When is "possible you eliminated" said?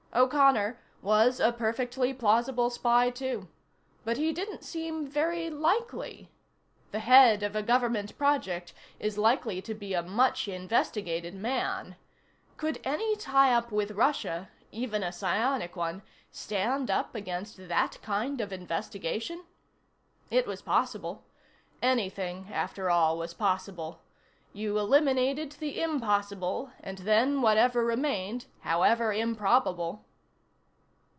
23.33-25.53